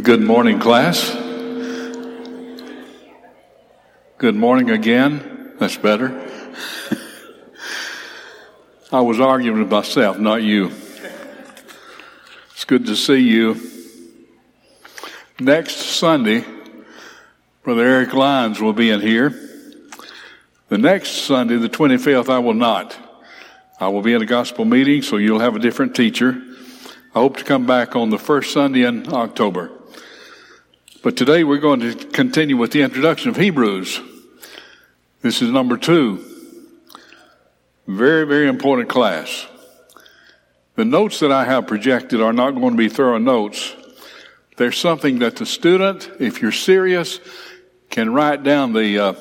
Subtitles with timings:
[0.00, 1.10] Good morning, class.
[4.16, 5.52] Good morning again.
[5.58, 6.08] That's better.
[8.90, 10.72] I was arguing with myself, not you.
[12.52, 13.60] It's good to see you.
[15.38, 16.46] Next Sunday,
[17.62, 19.28] Brother Eric Lyons will be in here.
[20.70, 22.96] The next Sunday, the 25th, I will not.
[23.78, 26.42] I will be in a gospel meeting, so you'll have a different teacher.
[27.14, 29.70] I hope to come back on the first Sunday in October.
[31.02, 34.00] But today we're going to continue with the introduction of Hebrews.
[35.20, 36.24] This is number two.
[37.88, 39.48] Very, very important class.
[40.76, 43.74] The notes that I have projected are not going to be thorough notes.
[44.58, 47.18] There's something that the student, if you're serious,
[47.90, 49.14] can write down the uh,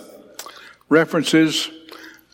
[0.88, 1.72] references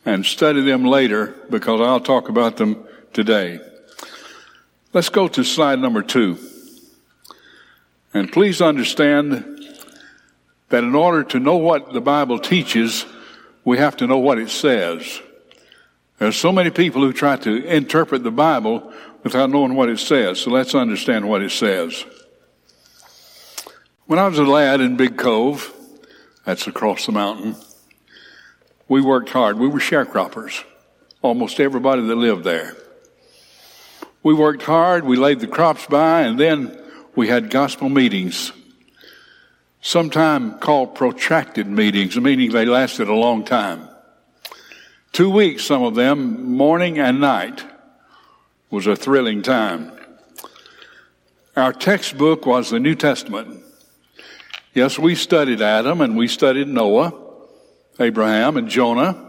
[0.04, 3.62] and study them later because I'll talk about them today.
[4.92, 6.38] Let's go to slide number two.
[8.14, 9.58] And please understand
[10.70, 13.06] that in order to know what the Bible teaches,
[13.64, 15.22] we have to know what it says.
[16.20, 18.92] There are so many people who try to interpret the Bible
[19.24, 20.40] without knowing what it says.
[20.40, 22.06] So let's understand what it says.
[24.06, 25.74] When I was a lad in Big Cove,
[26.46, 27.56] that's across the mountain,
[28.88, 29.60] we worked hard.
[29.60, 30.64] We were sharecroppers.
[31.22, 32.76] Almost everybody that lived there.
[34.24, 35.04] We worked hard.
[35.04, 36.82] We laid the crops by and then
[37.18, 38.52] we had gospel meetings,
[39.82, 43.90] sometime called protracted meetings, meaning they lasted a long time.
[45.14, 47.66] Two weeks, some of them, morning and night,
[48.70, 49.92] was a thrilling time.
[51.56, 53.64] Our textbook was the New Testament.
[54.76, 57.14] Yes, we studied Adam and we studied Noah,
[58.00, 59.26] Abraham and Jonah,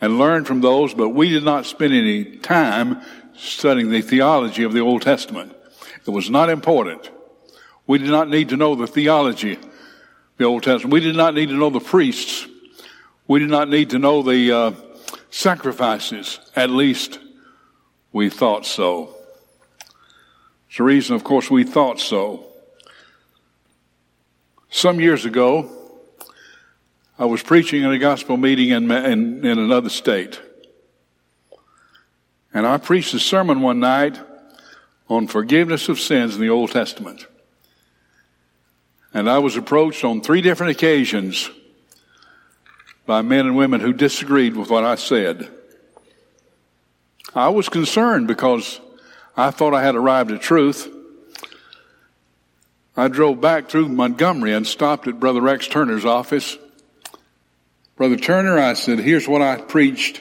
[0.00, 3.00] and learned from those, but we did not spend any time
[3.36, 5.55] studying the theology of the Old Testament.
[6.06, 7.10] It was not important.
[7.86, 9.58] We did not need to know the theology
[10.36, 10.92] the Old Testament.
[10.92, 12.46] We did not need to know the priests.
[13.26, 14.72] We did not need to know the uh,
[15.30, 16.40] sacrifices.
[16.54, 17.18] At least
[18.12, 19.14] we thought so.
[20.68, 22.46] It's the reason, of course, we thought so.
[24.68, 25.70] Some years ago,
[27.18, 30.40] I was preaching in a gospel meeting in, in, in another state.
[32.52, 34.18] And I preached a sermon one night
[35.08, 37.26] on forgiveness of sins in the Old Testament.
[39.14, 41.50] And I was approached on three different occasions
[43.06, 45.48] by men and women who disagreed with what I said.
[47.34, 48.80] I was concerned because
[49.36, 50.92] I thought I had arrived at truth.
[52.96, 56.56] I drove back through Montgomery and stopped at Brother Rex Turner's office.
[57.96, 60.20] Brother Turner, I said, here's what I preached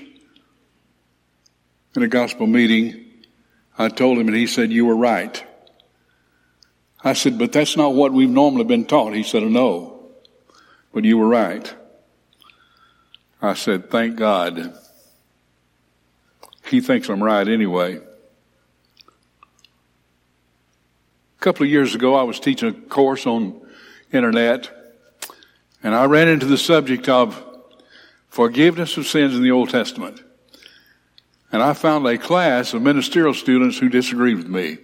[1.96, 3.05] in a gospel meeting
[3.78, 5.44] I told him and he said, you were right.
[7.04, 9.14] I said, but that's not what we've normally been taught.
[9.14, 10.12] He said, no,
[10.94, 11.74] but you were right.
[13.42, 14.74] I said, thank God.
[16.66, 18.00] He thinks I'm right anyway.
[21.38, 23.62] A couple of years ago, I was teaching a course on
[24.12, 24.72] internet
[25.84, 27.44] and I ran into the subject of
[28.30, 30.24] forgiveness of sins in the Old Testament.
[31.56, 34.78] And I found a class of ministerial students who disagreed with me.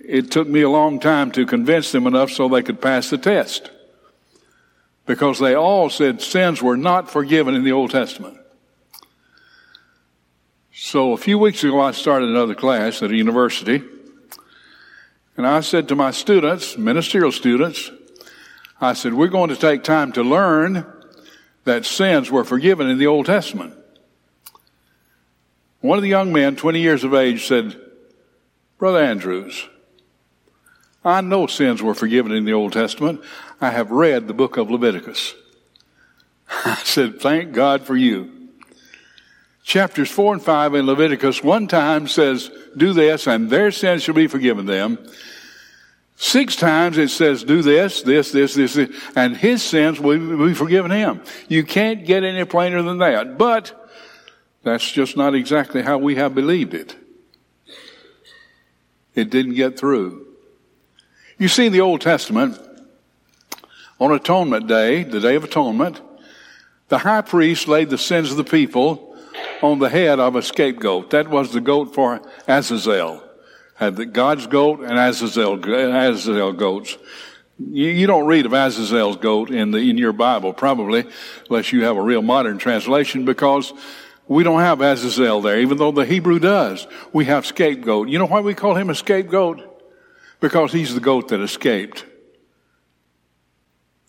[0.00, 3.18] It took me a long time to convince them enough so they could pass the
[3.18, 3.70] test.
[5.04, 8.38] Because they all said sins were not forgiven in the Old Testament.
[10.72, 13.82] So a few weeks ago, I started another class at a university.
[15.36, 17.90] And I said to my students, ministerial students,
[18.80, 20.86] I said, we're going to take time to learn
[21.64, 23.74] that sins were forgiven in the Old Testament.
[25.86, 27.80] One of the young men, 20 years of age, said,
[28.76, 29.68] Brother Andrews,
[31.04, 33.20] I know sins were forgiven in the Old Testament.
[33.60, 35.34] I have read the book of Leviticus.
[36.64, 38.48] I said, thank God for you.
[39.62, 44.14] Chapters 4 and 5 in Leviticus one time says, do this and their sins shall
[44.14, 44.98] be forgiven them.
[46.16, 50.54] Six times it says, do this, this, this, this, this, and his sins will be
[50.54, 51.22] forgiven him.
[51.46, 53.38] You can't get any plainer than that.
[53.38, 53.85] But
[54.66, 56.96] That's just not exactly how we have believed it.
[59.14, 60.26] It didn't get through.
[61.38, 62.58] You see in the Old Testament,
[64.00, 66.00] on Atonement Day, the Day of Atonement,
[66.88, 69.16] the high priest laid the sins of the people
[69.62, 71.10] on the head of a scapegoat.
[71.10, 73.22] That was the goat for Azazel.
[73.76, 76.98] Had the God's goat and Azazel, Azazel goats.
[77.60, 81.04] You, you don't read of Azazel's goat in the, in your Bible, probably,
[81.48, 83.72] unless you have a real modern translation, because
[84.28, 86.86] we don't have Azazel there, even though the Hebrew does.
[87.12, 88.08] We have scapegoat.
[88.08, 89.62] You know why we call him a scapegoat?
[90.40, 92.04] Because he's the goat that escaped.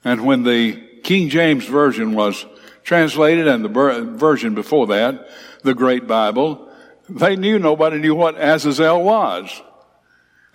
[0.03, 0.73] And when the
[1.03, 2.45] King James Version was
[2.83, 3.69] translated and the
[4.17, 5.29] version before that,
[5.63, 6.69] the Great Bible,
[7.09, 9.61] they knew nobody knew what Azazel was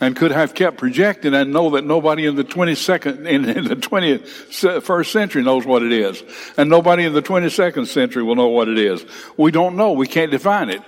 [0.03, 3.77] and could have kept projecting and know that nobody in the 22nd, in, in the
[3.77, 6.25] 21st century knows what it is.
[6.57, 9.07] And nobody in the 22nd century will know what it is.
[9.37, 9.93] We don't know.
[9.93, 10.83] We can't define it.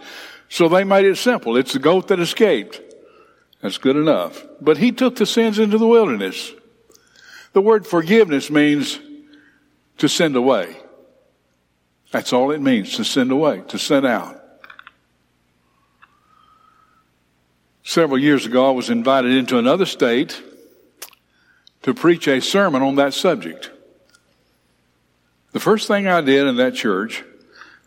[0.48, 1.56] So they made it simple.
[1.56, 2.80] It's the goat that escaped.
[3.60, 4.44] That's good enough.
[4.60, 6.52] But he took the sins into the wilderness.
[7.52, 8.98] The word forgiveness means
[9.98, 10.76] to send away.
[12.10, 14.33] That's all it means, to send away, to send out.
[17.86, 20.42] Several years ago, I was invited into another state
[21.82, 23.70] to preach a sermon on that subject.
[25.52, 27.22] The first thing I did in that church,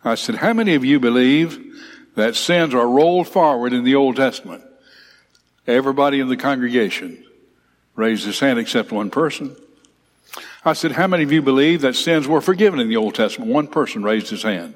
[0.04, 1.60] I said, How many of you believe
[2.16, 4.64] that sins are rolled forward in the Old Testament?
[5.66, 7.26] Everybody in the congregation
[7.96, 9.56] raised his hand except one person.
[10.64, 13.52] I said, How many of you believe that sins were forgiven in the Old Testament?
[13.52, 14.76] One person raised his hand.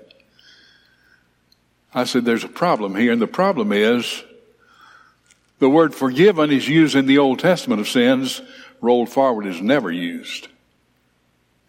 [1.93, 4.23] I said, There's a problem here, and the problem is
[5.61, 8.41] the word forgiven is used in the Old Testament of sins.
[8.81, 10.47] Rolled forward is never used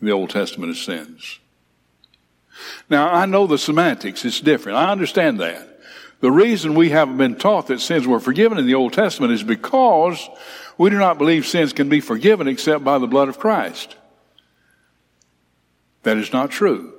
[0.01, 1.39] in the Old Testament of sins.
[2.89, 4.25] Now, I know the semantics.
[4.25, 4.79] It's different.
[4.79, 5.79] I understand that.
[6.21, 9.43] The reason we haven't been taught that sins were forgiven in the Old Testament is
[9.43, 10.27] because
[10.79, 13.95] we do not believe sins can be forgiven except by the blood of Christ.
[16.05, 16.95] That is not true.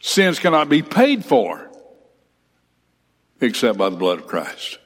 [0.00, 1.70] Sins cannot be paid for
[3.40, 4.78] except by the blood of Christ.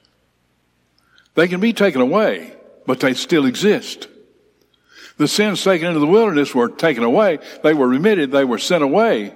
[1.37, 2.53] They can be taken away,
[2.87, 4.09] but they still exist.
[5.19, 7.39] The sins taken into the wilderness were taken away.
[7.63, 8.33] They were remitted.
[8.33, 9.35] They were sent away,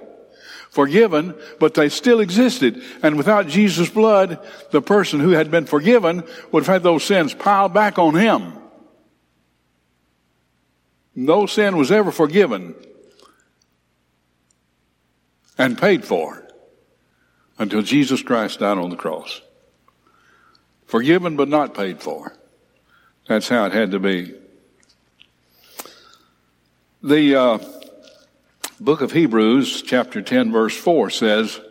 [0.69, 2.83] forgiven, but they still existed.
[3.01, 7.33] And without Jesus' blood, the person who had been forgiven would have had those sins
[7.33, 8.53] piled back on him.
[11.15, 12.73] No sin was ever forgiven
[15.57, 16.47] and paid for
[17.59, 19.41] until Jesus Christ died on the cross.
[20.91, 22.33] Forgiven but not paid for.
[23.25, 24.33] That's how it had to be.
[27.01, 27.59] The uh,
[28.77, 31.61] book of Hebrews, chapter 10, verse 4 says,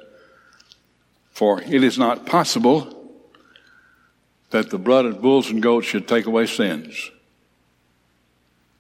[1.32, 3.20] For it is not possible
[4.52, 7.10] that the blood of bulls and goats should take away sins.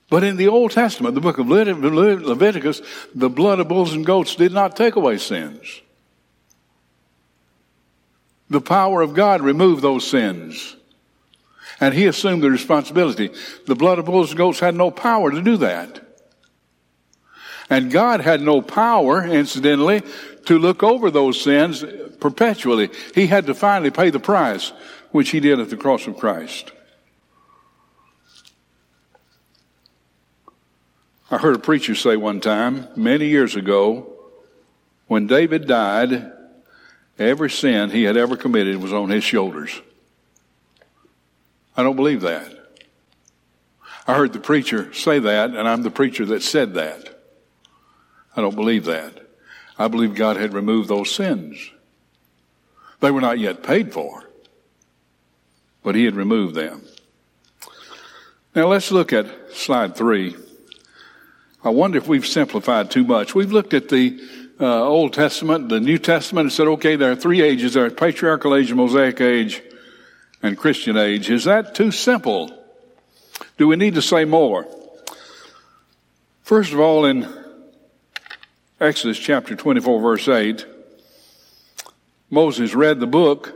[0.08, 2.80] But in the Old Testament, the book of Leviticus,
[3.14, 5.82] the blood of bulls and goats did not take away sins.
[8.50, 10.76] The power of God removed those sins.
[11.80, 13.30] And he assumed the responsibility.
[13.66, 16.00] The blood of bulls and goats had no power to do that.
[17.70, 20.02] And God had no power, incidentally,
[20.46, 21.84] to look over those sins
[22.18, 22.90] perpetually.
[23.14, 24.72] He had to finally pay the price,
[25.12, 26.72] which he did at the cross of Christ.
[31.30, 34.12] I heard a preacher say one time, many years ago,
[35.06, 36.32] when David died,
[37.20, 39.78] Every sin he had ever committed was on his shoulders.
[41.76, 42.50] I don't believe that.
[44.06, 47.22] I heard the preacher say that, and I'm the preacher that said that.
[48.34, 49.20] I don't believe that.
[49.78, 51.70] I believe God had removed those sins.
[53.00, 54.24] They were not yet paid for,
[55.82, 56.82] but He had removed them.
[58.54, 60.36] Now let's look at slide three.
[61.62, 63.34] I wonder if we've simplified too much.
[63.34, 64.18] We've looked at the
[64.60, 67.74] uh, Old Testament, the New Testament, and said, okay, there are three ages.
[67.74, 69.62] There are patriarchal age, Mosaic age,
[70.42, 71.30] and Christian age.
[71.30, 72.56] Is that too simple?
[73.56, 74.66] Do we need to say more?
[76.42, 77.28] First of all, in
[78.80, 80.66] Exodus chapter 24, verse 8,
[82.28, 83.54] Moses read the book,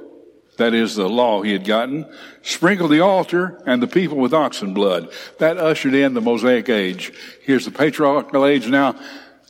[0.56, 2.06] that is the law he had gotten,
[2.42, 5.10] sprinkled the altar and the people with oxen blood.
[5.38, 7.12] That ushered in the Mosaic age.
[7.42, 8.94] Here's the patriarchal age now.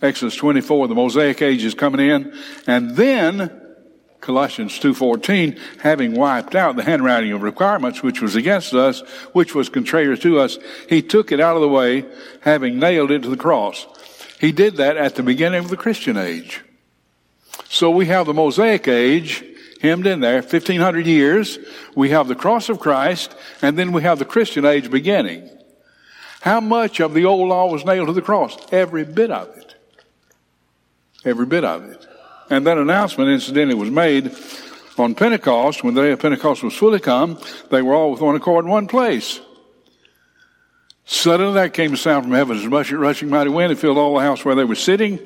[0.02, 2.36] Exodus 24, the Mosaic age is coming in.
[2.66, 3.60] And then
[4.20, 9.00] Colossians 2.14, having wiped out the handwriting of requirements which was against us,
[9.32, 10.58] which was contrary to us,
[10.88, 12.06] he took it out of the way,
[12.40, 13.86] having nailed it to the cross.
[14.40, 16.62] He did that at the beginning of the Christian age.
[17.68, 19.44] So we have the Mosaic age
[19.82, 21.58] hemmed in there, 1500 years.
[21.94, 25.50] We have the cross of Christ, and then we have the Christian age beginning.
[26.40, 28.56] How much of the old law was nailed to the cross?
[28.72, 29.63] Every bit of it.
[31.24, 32.06] Every bit of it.
[32.50, 34.34] And that announcement, incidentally, was made
[34.98, 35.82] on Pentecost.
[35.82, 37.38] When the day of Pentecost was fully come,
[37.70, 39.40] they were all with one accord in one place.
[41.06, 44.14] Suddenly there came a sound from heaven as much rushing mighty wind and filled all
[44.14, 45.18] the house where they were sitting.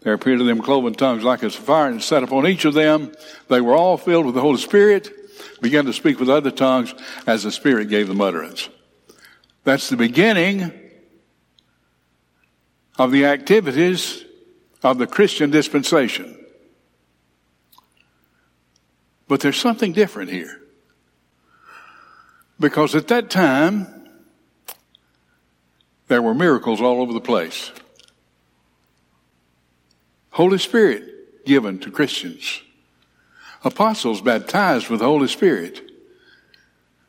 [0.00, 3.12] There appeared to them cloven tongues like as fire and set upon each of them.
[3.48, 5.10] They were all filled with the Holy Spirit,
[5.60, 6.94] began to speak with other tongues
[7.26, 8.70] as the Spirit gave them utterance.
[9.64, 10.72] That's the beginning
[12.98, 14.24] of the activities
[14.82, 16.36] of the Christian dispensation.
[19.28, 20.60] But there's something different here.
[22.58, 23.86] Because at that time,
[26.08, 27.70] there were miracles all over the place.
[30.30, 32.62] Holy Spirit given to Christians.
[33.62, 35.90] Apostles baptized with the Holy Spirit.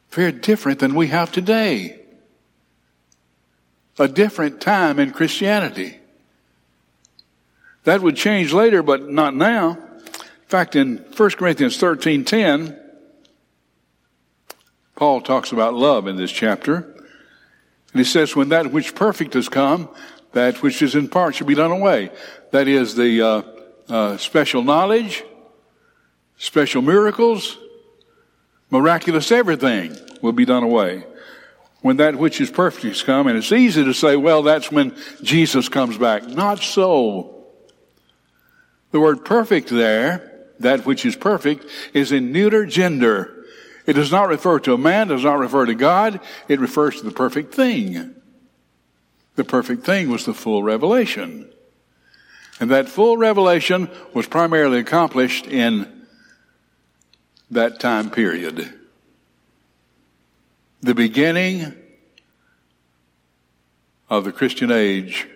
[0.10, 2.02] Very different than we have today.
[3.98, 6.01] A different time in Christianity.
[7.84, 9.72] That would change later, but not now.
[9.72, 12.80] In fact, in 1 Corinthians 13 10,
[14.96, 16.76] Paul talks about love in this chapter.
[16.76, 19.90] And he says, When that which perfect has come,
[20.34, 22.12] that which is in part should be done away.
[22.52, 23.42] That is the uh,
[23.90, 25.24] uh, special knowledge,
[26.38, 27.58] special miracles,
[28.70, 31.06] miraculous everything will be done away.
[31.82, 34.96] When that which is perfect has come, and it's easy to say, well, that's when
[35.24, 36.28] Jesus comes back.
[36.28, 37.41] Not so.
[38.92, 43.46] The word perfect there, that which is perfect, is in neuter gender.
[43.86, 47.04] It does not refer to a man, does not refer to God, it refers to
[47.04, 48.16] the perfect thing.
[49.36, 51.50] The perfect thing was the full revelation.
[52.60, 56.06] And that full revelation was primarily accomplished in
[57.50, 58.72] that time period.
[60.82, 61.74] The beginning
[64.10, 65.28] of the Christian age.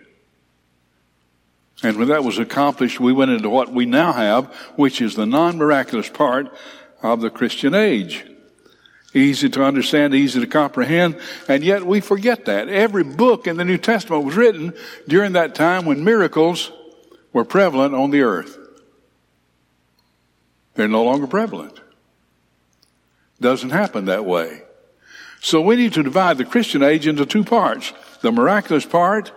[1.83, 5.25] And when that was accomplished, we went into what we now have, which is the
[5.25, 6.55] non-miraculous part
[7.03, 8.25] of the Christian age
[9.15, 11.17] easy to understand, easy to comprehend,
[11.47, 12.67] and yet we forget that.
[12.67, 14.73] Every book in the New Testament was written
[15.07, 16.71] during that time when miracles
[17.31, 18.57] were prevalent on the earth.
[20.75, 21.79] They're no longer prevalent.
[23.39, 24.61] Doesn't happen that way.
[25.39, 27.93] So we need to divide the Christian age into two parts.
[28.21, 29.31] The miraculous part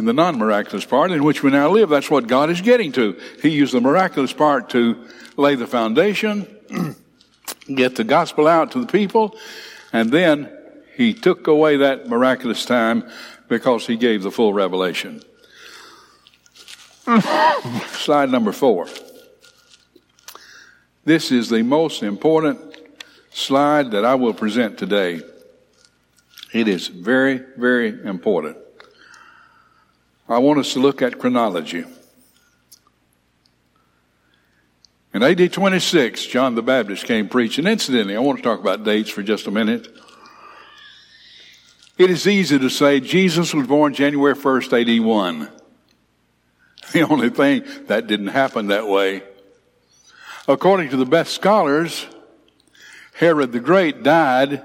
[0.00, 1.90] and the non-miraculous part in which we now live.
[1.90, 3.20] That's what God is getting to.
[3.42, 6.56] He used the miraculous part to lay the foundation
[7.74, 9.36] get the gospel out to the people,
[9.92, 10.50] and then
[10.96, 13.10] he took away that miraculous time
[13.48, 15.22] because he gave the full revelation.
[17.88, 18.88] Slide number four.
[21.04, 22.58] This is the most important
[23.32, 25.20] slide that I will present today.
[26.54, 28.56] It is very, very important.
[30.30, 31.84] I want us to look at chronology.
[35.12, 37.66] In AD 26, John the Baptist came preaching.
[37.66, 39.88] Incidentally, I want to talk about dates for just a minute.
[41.98, 45.48] It is easy to say Jesus was born January 1st, AD 1.
[46.92, 49.22] The only thing, that didn't happen that way.
[50.48, 52.06] According to the best scholars,
[53.14, 54.62] Herod the Great died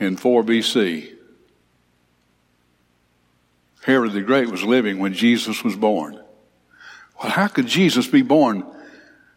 [0.00, 1.15] in 4 BC.
[3.86, 6.14] Herod the Great was living when Jesus was born.
[7.22, 8.66] Well, how could Jesus be born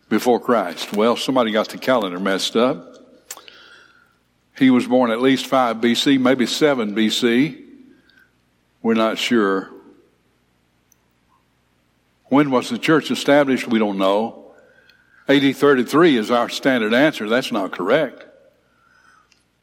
[0.09, 0.91] before Christ?
[0.91, 2.95] Well, somebody got the calendar messed up.
[4.57, 7.63] He was born at least 5 BC, maybe 7 BC.
[8.81, 9.69] We're not sure.
[12.25, 13.67] When was the church established?
[13.67, 14.51] We don't know.
[15.27, 17.29] AD 33 is our standard answer.
[17.29, 18.25] That's not correct.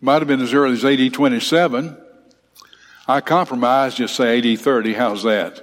[0.01, 2.06] Might have been as early as AD 27.
[3.09, 4.95] I compromise, just say AD 30.
[4.95, 5.63] How's that?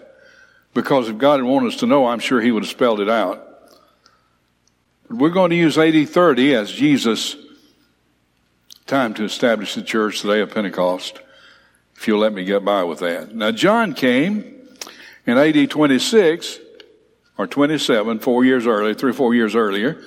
[0.74, 3.10] Because if God had wanted us to know, I'm sure He would have spelled it
[3.10, 3.48] out.
[5.08, 7.36] But We're going to use AD 30 as Jesus'
[8.86, 11.20] time to establish the church the day of Pentecost,
[11.96, 13.34] if you'll let me get by with that.
[13.34, 14.68] Now, John came
[15.26, 16.60] in AD 26
[17.38, 20.02] or 27, four years earlier, three or four years earlier.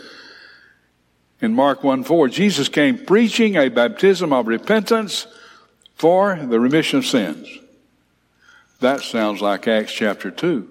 [1.41, 5.27] In Mark 1 4, Jesus came preaching a baptism of repentance
[5.97, 7.49] for the remission of sins.
[8.81, 10.69] That sounds like Acts chapter 2.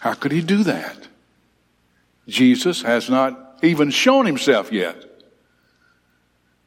[0.00, 1.08] How could he do that?
[2.28, 5.02] Jesus has not even shown himself yet.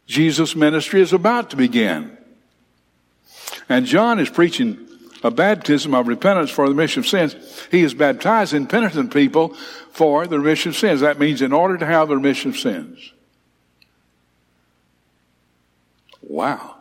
[0.07, 2.17] Jesus' ministry is about to begin.
[3.67, 4.87] And John is preaching
[5.21, 7.35] a baptism of repentance for the remission of sins.
[7.69, 9.53] He is baptizing penitent people
[9.91, 11.01] for the remission of sins.
[11.01, 13.11] That means in order to have the remission of sins.
[16.21, 16.78] Wow.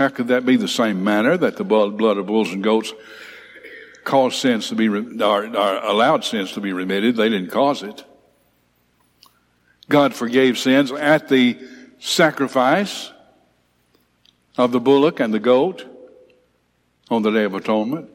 [0.00, 2.94] How could that be the same manner that the blood of bulls and goats
[4.02, 7.16] caused sins to be, or, or allowed sins to be remitted?
[7.16, 8.02] They didn't cause it.
[9.90, 11.58] God forgave sins at the
[11.98, 13.12] sacrifice
[14.56, 15.84] of the bullock and the goat
[17.10, 18.08] on the Day of Atonement.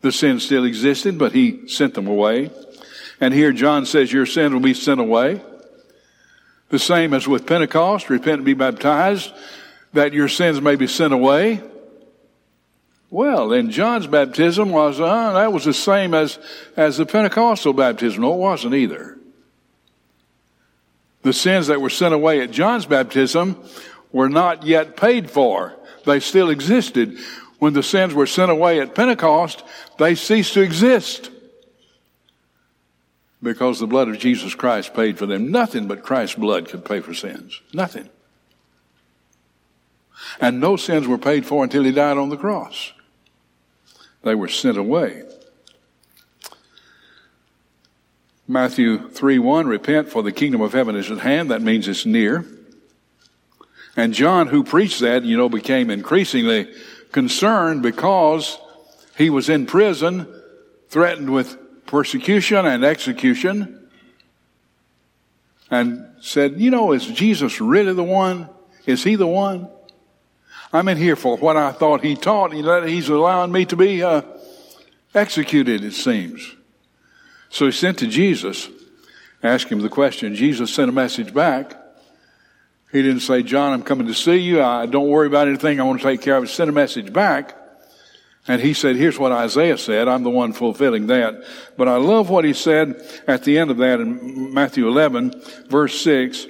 [0.00, 2.50] The sin still existed, but he sent them away.
[3.20, 5.40] And here John says, Your sin will be sent away.
[6.70, 9.32] The same as with Pentecost, repent and be baptized,
[9.92, 11.62] that your sins may be sent away.
[13.10, 16.38] Well, then John's baptism was, uh, that was the same as,
[16.76, 18.22] as the Pentecostal baptism.
[18.22, 19.16] No, it wasn't either.
[21.22, 23.62] The sins that were sent away at John's baptism
[24.12, 25.74] were not yet paid for.
[26.04, 27.18] They still existed.
[27.58, 29.64] When the sins were sent away at Pentecost,
[29.98, 31.30] they ceased to exist.
[33.42, 35.50] Because the blood of Jesus Christ paid for them.
[35.50, 37.60] Nothing but Christ's blood could pay for sins.
[37.72, 38.08] Nothing.
[40.40, 42.92] And no sins were paid for until he died on the cross.
[44.22, 45.22] They were sent away.
[48.48, 51.50] Matthew 3 1, repent for the kingdom of heaven is at hand.
[51.50, 52.44] That means it's near.
[53.96, 56.72] And John, who preached that, you know, became increasingly
[57.12, 58.58] concerned because
[59.16, 60.28] he was in prison,
[60.88, 63.88] threatened with persecution and execution,
[65.70, 68.48] and said, you know, is Jesus really the one?
[68.84, 69.68] Is he the one?
[70.72, 72.52] I'm in here for what I thought he taught.
[72.52, 74.22] He's allowing me to be uh,
[75.14, 76.54] executed, it seems.
[77.48, 78.68] So he sent to Jesus,
[79.42, 80.34] asked him the question.
[80.34, 81.76] Jesus sent a message back.
[82.92, 84.62] He didn't say, John, I'm coming to see you.
[84.62, 85.80] I don't worry about anything.
[85.80, 86.48] I want to take care of it.
[86.48, 87.56] Send a message back.
[88.48, 90.06] And he said, here's what Isaiah said.
[90.06, 91.44] I'm the one fulfilling that.
[91.76, 96.00] But I love what he said at the end of that in Matthew 11, verse
[96.00, 96.46] 6.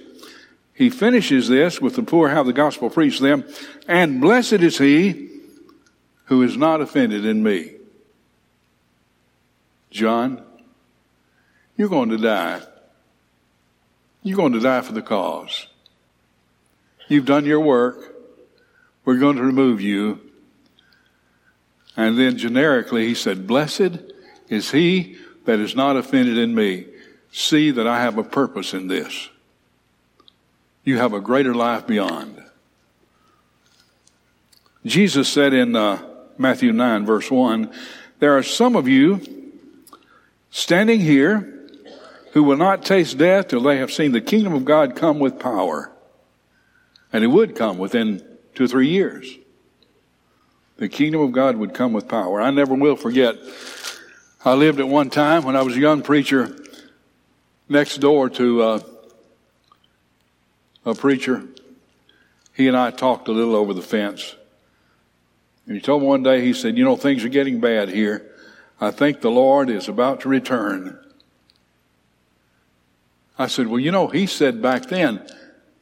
[0.77, 3.45] He finishes this with the poor, how the gospel preached them.
[3.89, 5.31] And blessed is he
[6.27, 7.73] who is not offended in me.
[9.91, 10.45] John,
[11.79, 12.61] you're going to die.
[14.23, 15.67] You're going to die for the cause.
[17.09, 18.15] You've done your work.
[19.07, 20.21] We're going to remove you.
[21.97, 24.03] And then generically, he said, Blessed
[24.51, 26.87] is he that is not offended in me.
[27.33, 29.31] See that I have a purpose in this.
[30.87, 32.41] You have a greater life beyond.
[34.87, 36.01] Jesus said in uh,
[36.39, 37.73] Matthew 9, verse 1,
[38.21, 39.21] There are some of you
[40.51, 41.69] standing here
[42.35, 45.41] who will not taste death till they have seen the kingdom of God come with
[45.41, 45.91] power.
[47.13, 49.29] And it would come within two or three years.
[50.77, 52.41] The kingdom of God would come with power.
[52.41, 53.35] I never will forget.
[54.45, 56.57] I lived at one time when I was a young preacher
[57.69, 58.79] next door to uh,
[60.87, 61.45] a preacher.
[62.55, 64.35] He and I talked a little over the fence.
[65.67, 68.33] And he told me one day, he said, You know, things are getting bad here.
[68.81, 70.99] I think the Lord is about to return.
[73.39, 75.27] I said, Well, you know, he said back then,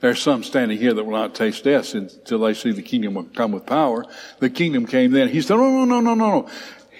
[0.05, 3.53] there's some standing here that will not taste death until they see the kingdom come
[3.53, 4.05] with power.
[4.39, 5.29] The kingdom came then.
[5.29, 6.49] He said, no, no, no, no, no.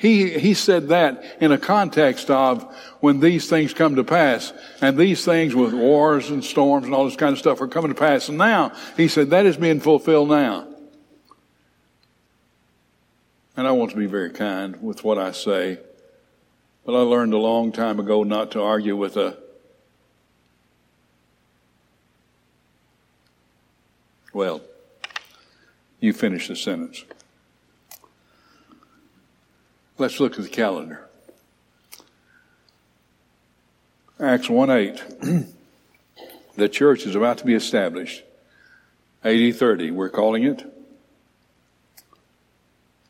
[0.05, 2.63] He, he said that in a context of
[3.01, 7.07] when these things come to pass, and these things with wars and storms and all
[7.07, 8.29] this kind of stuff are coming to pass.
[8.29, 10.69] And now, he said, that is being fulfilled now.
[13.57, 15.79] And I want to be very kind with what I say,
[16.85, 19.39] but I learned a long time ago not to argue with a
[24.35, 24.61] Well,
[25.99, 27.07] you finish the sentence.
[29.99, 31.09] Let's look at the calendar.
[34.21, 35.05] Acts 1 8.
[36.57, 38.23] the church is about to be established.
[39.23, 40.65] AD 30, we're calling it.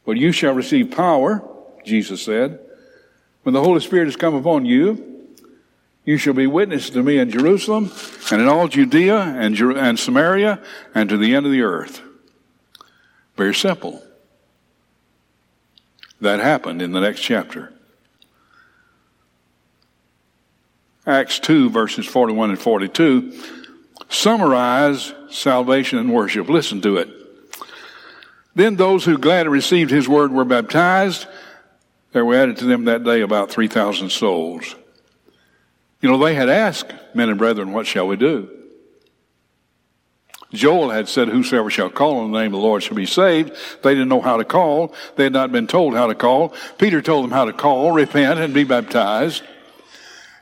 [0.07, 1.43] But you shall receive power,
[1.85, 2.61] Jesus said,
[3.43, 5.15] when the Holy Spirit has come upon you
[6.05, 7.91] you shall be witnesses to me in Jerusalem
[8.31, 10.63] and in all Judea and, Jer- and Samaria
[10.95, 12.03] and to the end of the earth.
[13.37, 14.03] Very simple.
[16.21, 17.73] That happened in the next chapter.
[21.07, 23.33] Acts 2 verses 41 and 42
[24.09, 26.49] summarize salvation and worship.
[26.49, 27.09] Listen to it.
[28.55, 31.27] Then those who gladly received his word were baptized.
[32.13, 34.77] There were added to them that day about 3,000 souls.
[36.01, 38.49] You know, they had asked, men and brethren, what shall we do?
[40.55, 43.53] Joel had said, Whosoever shall call on the name of the Lord shall be saved.
[43.83, 44.95] They didn't know how to call.
[45.17, 46.55] They had not been told how to call.
[46.79, 49.43] Peter told them how to call, repent, and be baptized.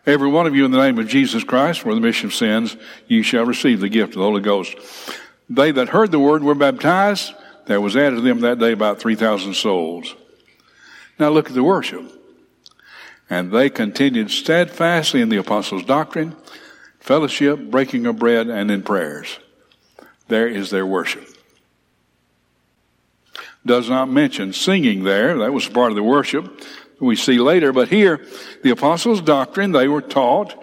[0.04, 2.76] Every one of you in the name of Jesus Christ for the remission of sins,
[3.06, 4.74] you shall receive the gift of the Holy Ghost.
[5.48, 7.32] They that heard the word were baptized.
[7.66, 10.16] There was added to them that day about 3,000 souls.
[11.18, 12.10] Now look at the worship.
[13.30, 16.36] And they continued steadfastly in the apostles' doctrine,
[16.98, 19.38] fellowship, breaking of bread, and in prayers.
[20.28, 21.28] There is their worship.
[23.64, 25.38] Does not mention singing there.
[25.38, 26.60] That was part of the worship
[27.02, 27.72] we see later.
[27.72, 28.24] But here,
[28.62, 30.54] the apostles' doctrine, they were taught.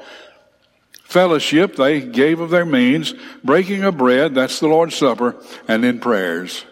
[1.04, 3.14] Fellowship, they gave of their means.
[3.44, 5.36] Breaking of bread, that's the Lord's Supper.
[5.68, 6.66] And then prayers.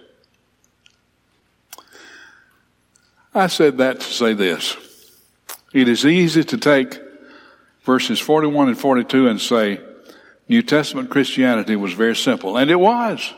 [3.34, 4.76] I said that to say this.
[5.74, 7.00] It is easy to take
[7.84, 9.80] verses 41 and 42 and say,
[10.50, 12.58] New Testament Christianity was very simple.
[12.58, 13.34] And it was.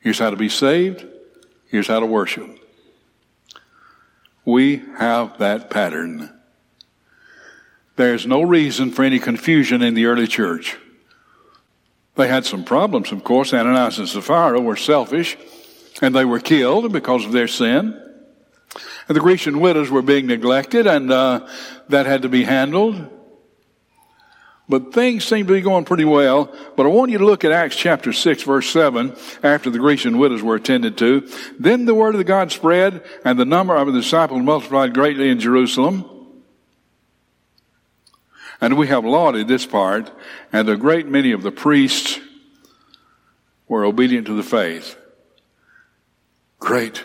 [0.00, 1.04] Here's how to be saved.
[1.68, 2.48] Here's how to worship.
[4.44, 6.32] We have that pattern.
[7.96, 10.76] There's no reason for any confusion in the early church.
[12.14, 13.52] They had some problems, of course.
[13.52, 15.36] Ananias and Sapphira were selfish,
[16.00, 18.00] and they were killed because of their sin.
[19.08, 21.48] And the Grecian widows were being neglected, and uh,
[21.88, 23.10] that had to be handled.
[24.68, 26.52] But things seem to be going pretty well.
[26.76, 30.18] But I want you to look at Acts chapter 6 verse 7 after the Grecian
[30.18, 31.28] widows were attended to.
[31.58, 35.28] Then the word of the God spread and the number of the disciples multiplied greatly
[35.28, 36.10] in Jerusalem.
[38.60, 40.10] And we have lauded this part
[40.52, 42.18] and a great many of the priests
[43.68, 44.96] were obedient to the faith.
[46.58, 47.04] Great.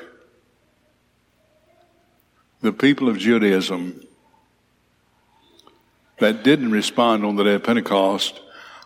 [2.62, 4.08] The people of Judaism
[6.22, 8.40] that didn't respond on the day of Pentecost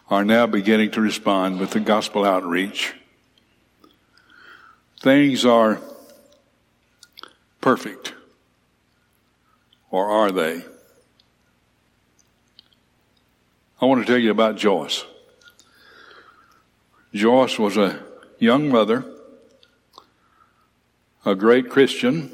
[0.10, 2.94] are now beginning to respond with the gospel outreach.
[5.02, 5.82] Things are
[7.60, 8.14] perfect.
[9.92, 10.64] Or are they?
[13.82, 15.04] I want to tell you about Joyce.
[17.14, 18.02] Joyce was a
[18.40, 19.04] young mother,
[21.26, 22.32] a great Christian,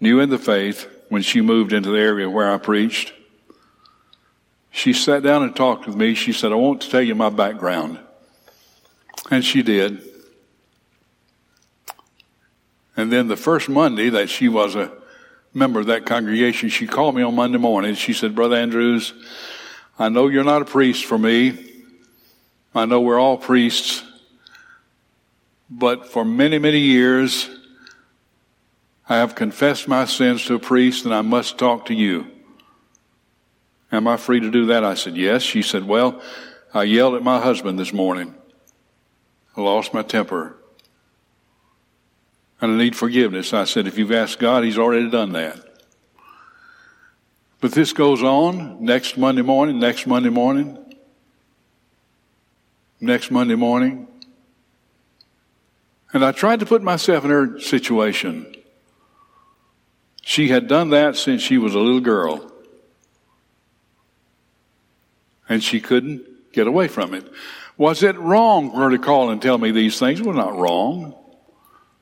[0.00, 3.12] new in the faith when she moved into the area where I preached.
[4.70, 6.14] She sat down and talked with me.
[6.14, 7.98] She said, I want to tell you my background.
[9.30, 10.02] And she did.
[12.96, 14.92] And then the first Monday that she was a
[15.54, 17.94] member of that congregation, she called me on Monday morning.
[17.94, 19.12] She said, Brother Andrews,
[19.98, 21.66] I know you're not a priest for me.
[22.74, 24.04] I know we're all priests.
[25.68, 27.48] But for many, many years,
[29.08, 32.26] I have confessed my sins to a priest and I must talk to you.
[33.92, 34.84] Am I free to do that?
[34.84, 35.42] I said, Yes.
[35.42, 36.22] She said, Well,
[36.72, 38.34] I yelled at my husband this morning.
[39.56, 40.56] I lost my temper.
[42.60, 43.52] And I need forgiveness.
[43.52, 45.58] I said, If you've asked God, He's already done that.
[47.60, 50.78] But this goes on next Monday morning, next Monday morning,
[53.00, 54.06] next Monday morning.
[56.12, 58.54] And I tried to put myself in her situation.
[60.22, 62.49] She had done that since she was a little girl
[65.50, 67.30] and she couldn't get away from it.
[67.76, 70.22] Was it wrong for her to call and tell me these things?
[70.22, 71.14] Well, not wrong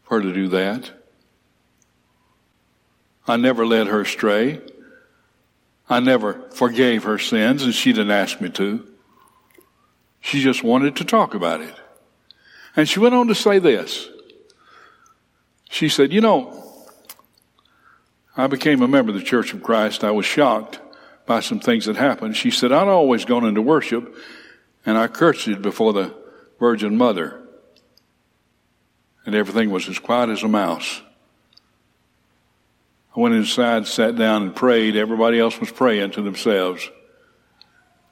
[0.04, 0.90] for her to do that.
[3.26, 4.61] I never led her astray.
[5.88, 8.87] I never forgave her sins, and she didn't ask me to.
[10.20, 11.74] She just wanted to talk about it.
[12.76, 14.08] And she went on to say this.
[15.70, 16.87] She said, You know,
[18.37, 20.04] I became a member of the Church of Christ.
[20.04, 20.80] I was shocked
[21.28, 22.36] by some things that happened.
[22.36, 24.16] She said, I'd always gone into worship
[24.84, 26.14] and I curtsied before the
[26.58, 27.40] Virgin Mother.
[29.26, 31.02] And everything was as quiet as a mouse.
[33.14, 34.96] I went inside, sat down, and prayed.
[34.96, 36.88] Everybody else was praying to themselves.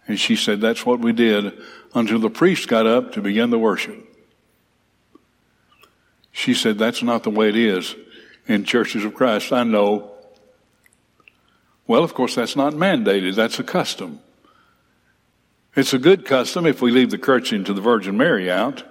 [0.07, 1.59] And she said, That's what we did
[1.95, 3.97] until the priest got up to begin the worship.
[6.33, 7.97] She said, That's not the way it is
[8.47, 9.53] in churches of Christ.
[9.55, 10.16] I know
[11.87, 13.35] well, of course, that's not mandated.
[13.35, 14.21] That's a custom.
[15.77, 18.83] It's a good custom if we leave the curtsy to the Virgin Mary out.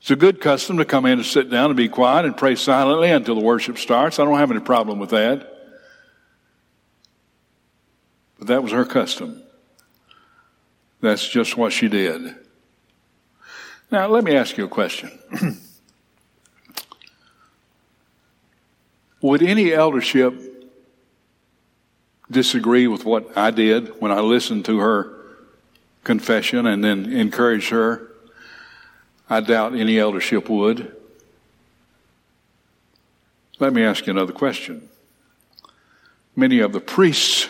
[0.00, 2.54] It's a good custom to come in and sit down and be quiet and pray
[2.54, 4.18] silently until the worship starts.
[4.18, 5.46] I don't have any problem with that.
[8.38, 9.42] But that was her custom.
[11.02, 12.34] That's just what she did.
[13.90, 15.10] Now, let me ask you a question.
[19.20, 20.49] Would any eldership
[22.30, 25.16] disagree with what I did when I listened to her
[26.04, 28.08] confession and then encouraged her.
[29.28, 30.94] I doubt any eldership would.
[33.58, 34.88] Let me ask you another question.
[36.34, 37.48] Many of the priests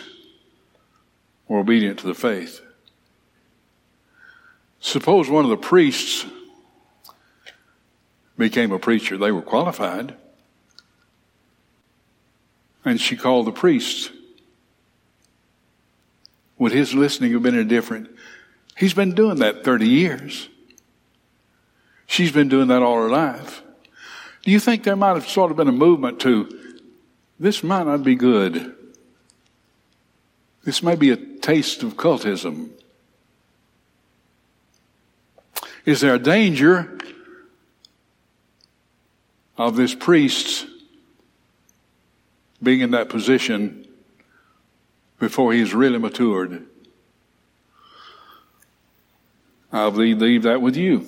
[1.47, 2.61] were obedient to the faith.
[4.79, 6.25] Suppose one of the priests
[8.37, 9.17] became a preacher.
[9.17, 10.15] They were qualified.
[12.83, 14.11] And she called the priest.
[16.61, 18.07] Would his listening have been any different?
[18.77, 20.47] He's been doing that 30 years.
[22.05, 23.63] She's been doing that all her life.
[24.43, 26.77] Do you think there might have sort of been a movement to
[27.39, 28.75] this might not be good?
[30.63, 32.69] This may be a taste of cultism.
[35.83, 36.95] Is there a danger
[39.57, 40.67] of this priest
[42.61, 43.87] being in that position
[45.21, 46.65] before he's really matured?
[49.71, 51.07] I'll leave that with you.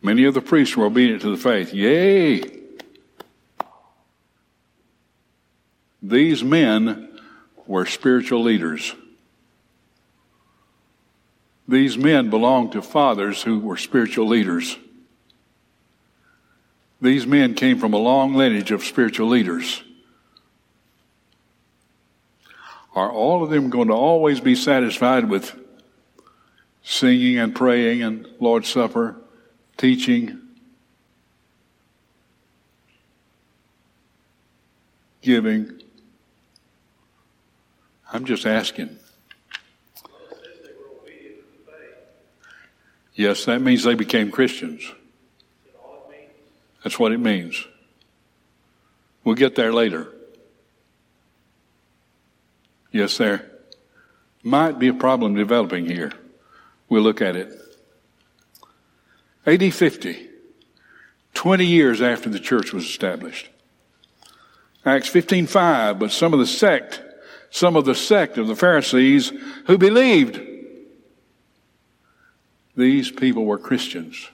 [0.00, 1.74] Many of the priests were obedient to the faith.
[1.74, 2.40] Yea!
[6.00, 7.18] These men
[7.66, 8.94] were spiritual leaders.
[11.66, 14.78] These men belonged to fathers who were spiritual leaders.
[17.00, 19.82] These men came from a long lineage of spiritual leaders.
[22.94, 25.58] Are all of them going to always be satisfied with
[26.82, 29.16] singing and praying and Lord's Supper,
[29.76, 30.40] teaching,
[35.22, 35.80] giving?
[38.12, 38.98] I'm just asking.
[43.14, 44.90] Yes, that means they became Christians.
[46.82, 47.66] That's what it means.
[49.24, 50.08] We'll get there later.
[52.92, 53.50] Yes, there
[54.42, 56.12] might be a problem developing here.
[56.88, 57.52] We'll look at it.
[59.46, 60.28] AD 50,
[61.34, 63.48] 20 years after the church was established.
[64.84, 67.00] Acts 15:5, but some of the sect
[67.52, 69.30] some of the sect of the Pharisees
[69.66, 70.40] who believed.
[72.74, 74.30] These people were Christians.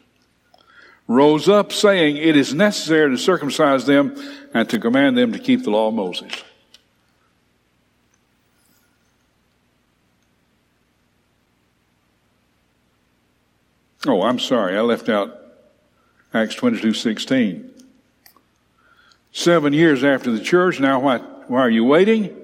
[1.09, 4.15] Rose up saying, It is necessary to circumcise them
[4.55, 6.31] and to command them to keep the law of Moses.
[14.07, 14.77] Oh, I'm sorry.
[14.77, 15.37] I left out
[16.33, 17.71] Acts 22 16.
[19.33, 22.35] Seven years after the church, now why, why are you waiting?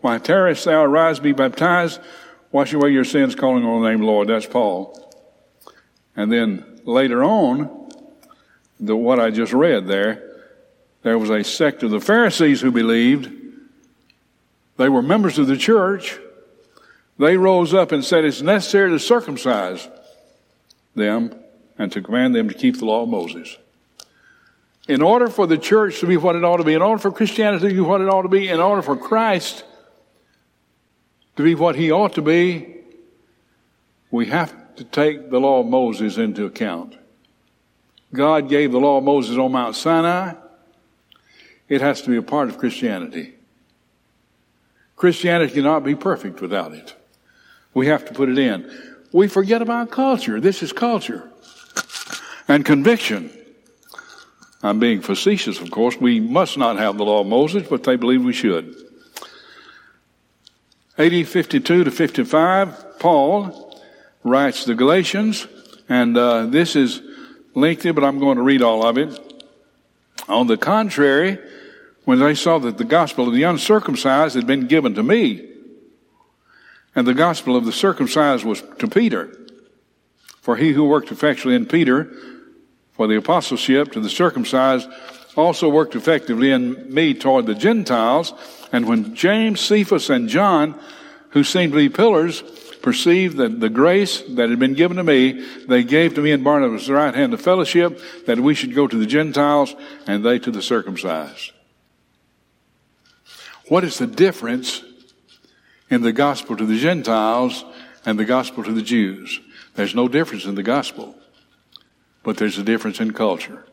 [0.00, 0.82] Why tarriest thou?
[0.82, 2.00] Arise, be baptized,
[2.50, 4.28] wash away your sins, calling on the name of the Lord.
[4.28, 4.98] That's Paul.
[6.16, 7.90] And then later on,
[8.80, 10.30] the, what I just read there,
[11.02, 13.30] there was a sect of the Pharisees who believed.
[14.76, 16.18] They were members of the church.
[17.18, 19.88] They rose up and said it's necessary to circumcise
[20.94, 21.34] them
[21.78, 23.56] and to command them to keep the law of Moses.
[24.88, 27.12] In order for the church to be what it ought to be, in order for
[27.12, 29.64] Christianity to be what it ought to be, in order for Christ
[31.36, 32.76] to be what he ought to be,
[34.10, 36.96] we have to take the law of Moses into account.
[38.12, 40.34] God gave the law of Moses on Mount Sinai.
[41.68, 43.34] It has to be a part of Christianity.
[44.96, 46.94] Christianity cannot be perfect without it.
[47.72, 48.70] We have to put it in.
[49.12, 50.40] We forget about culture.
[50.40, 51.30] This is culture.
[52.48, 53.30] And conviction.
[54.62, 55.96] I'm being facetious, of course.
[55.98, 58.74] We must not have the law of Moses, but they believe we should.
[60.98, 63.80] AD 52 to 55, Paul
[64.22, 65.46] writes the Galatians,
[65.88, 67.02] and uh, this is
[67.54, 69.18] lengthy, but I'm going to read all of it.
[70.28, 71.38] On the contrary,
[72.04, 75.51] when they saw that the gospel of the uncircumcised had been given to me,
[76.94, 79.36] and the gospel of the circumcised was to Peter,
[80.40, 82.12] for he who worked effectually in Peter
[82.92, 84.88] for the apostleship to the circumcised
[85.36, 88.34] also worked effectively in me toward the Gentiles.
[88.70, 90.78] And when James, Cephas, and John,
[91.30, 92.42] who seemed to be pillars,
[92.82, 96.44] perceived that the grace that had been given to me, they gave to me and
[96.44, 99.74] Barnabas the right hand of fellowship, that we should go to the Gentiles
[100.06, 101.52] and they to the circumcised.
[103.68, 104.82] What is the difference
[105.92, 107.64] in the gospel to the Gentiles
[108.04, 109.40] and the gospel to the Jews?
[109.74, 111.14] There's no difference in the gospel,
[112.22, 113.64] but there's a difference in culture.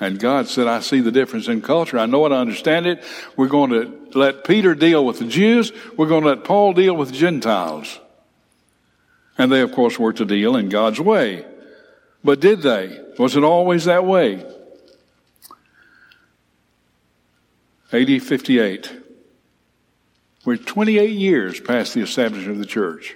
[0.00, 1.98] And God said, I see the difference in culture.
[1.98, 2.32] I know it.
[2.32, 3.04] I understand it.
[3.36, 5.72] We're going to let Peter deal with the Jews.
[5.96, 8.00] We're going to let Paul deal with Gentiles.
[9.36, 11.44] And they, of course, were to deal in God's way.
[12.24, 12.98] But did they?
[13.18, 14.44] Was it always that way?
[17.92, 18.99] AD 58.
[20.50, 23.14] We're 28 years past the establishment of the church.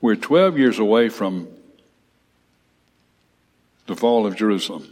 [0.00, 1.48] We're 12 years away from
[3.88, 4.86] the fall of Jerusalem.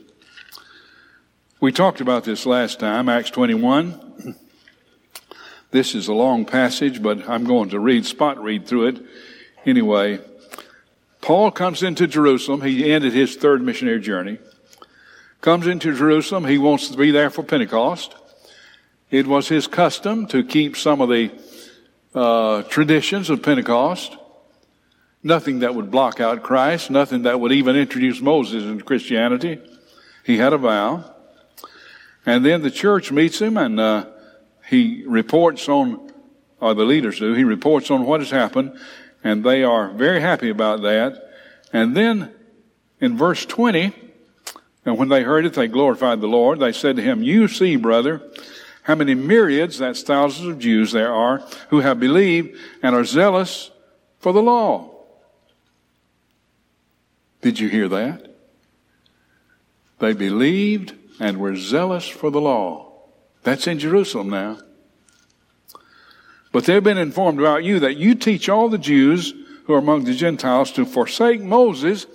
[1.60, 4.34] We talked about this last time, Acts 21.
[5.70, 9.00] This is a long passage, but I'm going to read, spot read through it.
[9.64, 10.18] Anyway,
[11.20, 12.62] Paul comes into Jerusalem.
[12.62, 14.38] He ended his third missionary journey.
[15.40, 16.46] Comes into Jerusalem.
[16.46, 18.16] He wants to be there for Pentecost.
[19.10, 21.30] It was his custom to keep some of the
[22.14, 24.16] uh, traditions of Pentecost.
[25.22, 29.58] Nothing that would block out Christ, nothing that would even introduce Moses into Christianity.
[30.24, 31.14] He had a vow.
[32.26, 34.06] And then the church meets him and uh,
[34.68, 36.12] he reports on,
[36.60, 38.78] or the leaders do, he reports on what has happened,
[39.24, 41.30] and they are very happy about that.
[41.72, 42.30] And then
[43.00, 43.92] in verse 20,
[44.84, 46.60] and when they heard it, they glorified the Lord.
[46.60, 48.22] They said to him, You see, brother,
[48.88, 53.70] how many myriads, that's thousands of Jews there are, who have believed and are zealous
[54.18, 55.04] for the law.
[57.42, 58.34] Did you hear that?
[59.98, 62.90] They believed and were zealous for the law.
[63.42, 64.58] That's in Jerusalem now.
[66.50, 69.34] But they've been informed about you that you teach all the Jews
[69.66, 72.06] who are among the Gentiles to forsake Moses,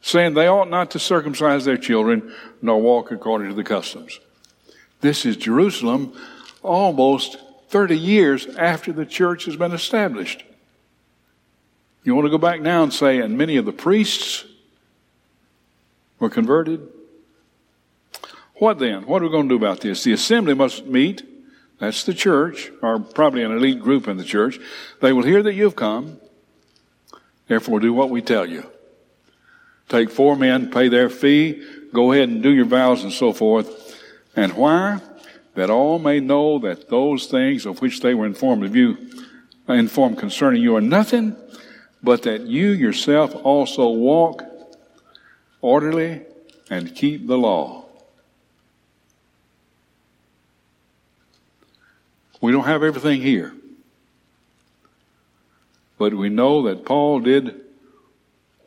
[0.00, 4.20] saying they ought not to circumcise their children nor walk according to the customs.
[5.00, 6.12] This is Jerusalem
[6.62, 10.44] almost 30 years after the church has been established.
[12.02, 14.44] You want to go back now and say, and many of the priests
[16.18, 16.88] were converted?
[18.54, 19.06] What then?
[19.06, 20.04] What are we going to do about this?
[20.04, 21.22] The assembly must meet.
[21.78, 24.58] That's the church, or probably an elite group in the church.
[25.00, 26.18] They will hear that you've come.
[27.46, 28.68] Therefore, do what we tell you.
[29.88, 33.87] Take four men, pay their fee, go ahead and do your vows and so forth.
[34.38, 35.00] And why?
[35.56, 38.96] That all may know that those things of which they were informed of you,
[39.68, 41.34] informed concerning you are nothing,
[42.04, 44.44] but that you yourself also walk
[45.60, 46.22] orderly
[46.70, 47.86] and keep the law.
[52.40, 53.52] We don't have everything here.
[55.98, 57.60] But we know that Paul did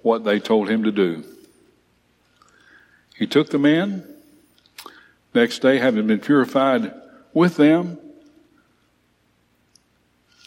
[0.01, 1.23] what they told him to do.
[3.15, 4.10] He took the men,
[5.33, 6.93] next day, having been purified
[7.33, 7.97] with them,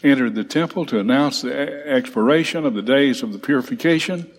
[0.03, 4.29] entered the temple to announce the expiration of the days of the purification,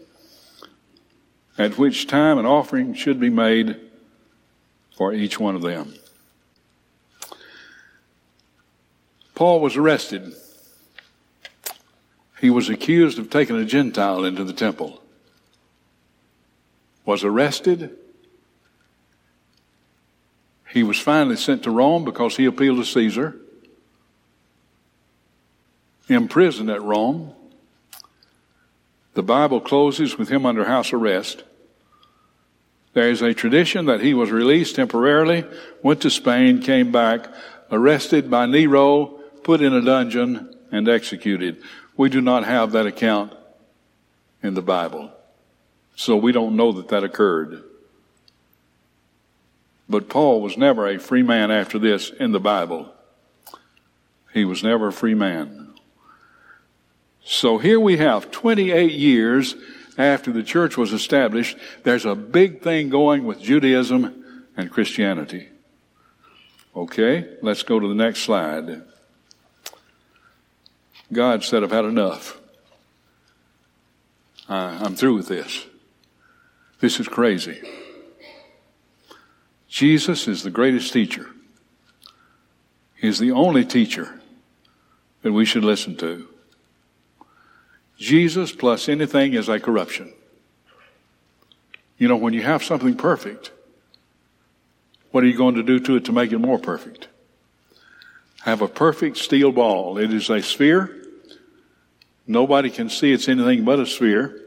[1.58, 3.80] at which time an offering should be made
[4.96, 5.94] for each one of them.
[9.34, 10.34] Paul was arrested.
[12.40, 15.02] He was accused of taking a Gentile into the temple.
[17.04, 17.96] Was arrested.
[20.72, 23.36] He was finally sent to Rome because he appealed to Caesar.
[26.08, 27.32] Imprisoned at Rome.
[29.14, 31.42] The Bible closes with him under house arrest.
[32.92, 35.44] There is a tradition that he was released temporarily,
[35.82, 37.28] went to Spain, came back,
[37.70, 39.06] arrested by Nero,
[39.42, 41.62] put in a dungeon, and executed.
[41.96, 43.32] We do not have that account
[44.42, 45.10] in the Bible.
[45.94, 47.64] So we don't know that that occurred.
[49.88, 52.92] But Paul was never a free man after this in the Bible.
[54.32, 55.74] He was never a free man.
[57.24, 59.54] So here we have 28 years
[59.98, 61.56] after the church was established.
[61.82, 65.48] There's a big thing going with Judaism and Christianity.
[66.74, 68.82] Okay, let's go to the next slide.
[71.12, 72.38] God said, I've had enough.
[74.48, 75.64] I'm through with this.
[76.80, 77.62] This is crazy.
[79.68, 81.30] Jesus is the greatest teacher.
[82.94, 84.20] He's the only teacher
[85.22, 86.28] that we should listen to.
[87.98, 90.12] Jesus plus anything is a corruption.
[91.98, 93.50] You know, when you have something perfect,
[95.10, 97.08] what are you going to do to it to make it more perfect?
[98.46, 99.98] have a perfect steel ball.
[99.98, 101.02] It is a sphere.
[102.28, 104.40] Nobody can see it's anything but a sphere.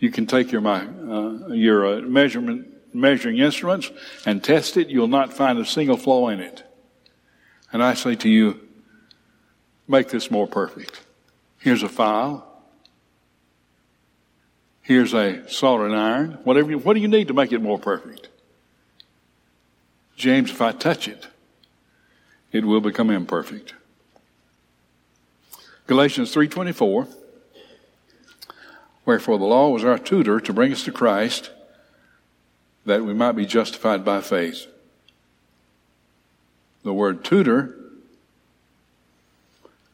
[0.00, 3.90] You can take your, uh, your uh, measurement, measuring instruments
[4.26, 4.88] and test it.
[4.88, 6.62] You'll not find a single flaw in it.
[7.72, 8.60] And I say to you,
[9.86, 11.00] make this more perfect.
[11.58, 12.44] Here's a file.
[14.82, 16.38] Here's a soldering iron.
[16.44, 18.28] Whatever you, what do you need to make it more perfect?
[20.16, 21.28] James, if I touch it,
[22.52, 23.74] it will become imperfect.
[25.86, 27.08] Galatians 3:24
[29.04, 31.50] Wherefore the law was our tutor to bring us to Christ
[32.88, 34.66] that we might be justified by faith.
[36.84, 37.76] The word tutor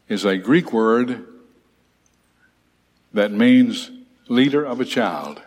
[0.08, 1.26] is a Greek word
[3.12, 3.90] that means
[4.28, 5.42] leader of a child.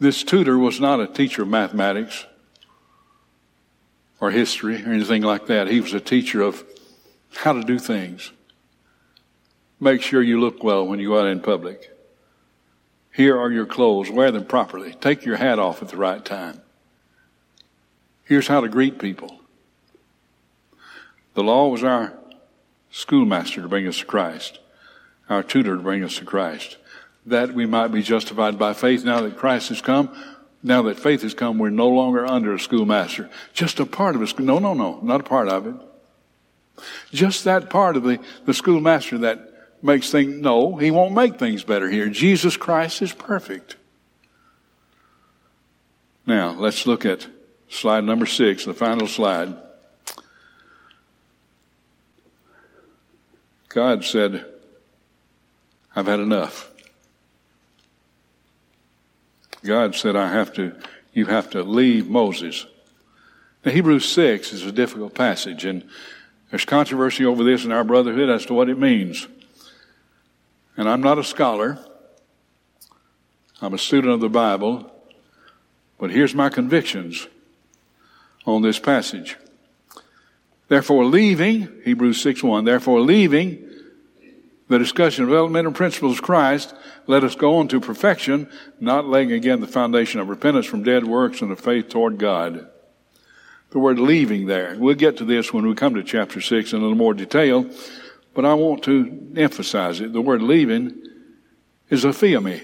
[0.00, 2.26] This tutor was not a teacher of mathematics
[4.18, 5.68] or history or anything like that.
[5.68, 6.64] He was a teacher of
[7.36, 8.32] how to do things.
[9.78, 11.96] Make sure you look well when you go out in public.
[13.20, 14.10] Here are your clothes.
[14.10, 14.94] Wear them properly.
[14.94, 16.62] Take your hat off at the right time.
[18.24, 19.38] Here's how to greet people.
[21.34, 22.14] The law was our
[22.90, 24.58] schoolmaster to bring us to Christ,
[25.28, 26.78] our tutor to bring us to Christ,
[27.26, 29.04] that we might be justified by faith.
[29.04, 30.08] Now that Christ has come,
[30.62, 33.28] now that faith has come, we're no longer under a schoolmaster.
[33.52, 34.38] Just a part of it.
[34.38, 35.74] No, no, no, not a part of it.
[37.12, 39.49] Just that part of the, the schoolmaster that
[39.82, 42.08] makes things, no, he won't make things better here.
[42.08, 43.76] Jesus Christ is perfect.
[46.26, 47.26] Now, let's look at
[47.68, 49.56] slide number six, the final slide.
[53.68, 54.44] God said,
[55.94, 56.70] I've had enough.
[59.64, 60.76] God said, I have to,
[61.12, 62.66] you have to leave Moses.
[63.64, 65.88] Now, Hebrews 6 is a difficult passage, and
[66.50, 69.26] there's controversy over this in our brotherhood as to what it means.
[70.80, 71.78] And I'm not a scholar,
[73.60, 74.90] I'm a student of the Bible,
[75.98, 77.28] but here's my convictions
[78.46, 79.36] on this passage.
[80.68, 83.62] Therefore, leaving, Hebrews 6 1, therefore, leaving
[84.68, 86.74] the discussion of elemental principles of Christ,
[87.06, 88.48] let us go on to perfection,
[88.80, 92.70] not laying again the foundation of repentance from dead works and of faith toward God.
[93.68, 94.76] The word leaving there.
[94.78, 97.68] We'll get to this when we come to chapter 6 in a little more detail,
[98.34, 100.12] but I want to emphasize it.
[100.12, 101.06] The word leaving
[101.88, 102.62] is aphiemi.